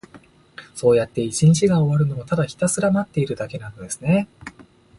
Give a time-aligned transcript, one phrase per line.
[0.73, 4.27] そうやって一日が終わるのを、ただひたすら待っているだけなのですね。